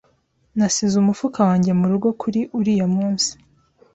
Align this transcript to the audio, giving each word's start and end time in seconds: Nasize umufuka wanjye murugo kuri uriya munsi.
Nasize 0.57 0.95
umufuka 0.99 1.39
wanjye 1.47 1.71
murugo 1.79 2.07
kuri 2.21 2.39
uriya 2.59 2.87
munsi. 2.95 3.31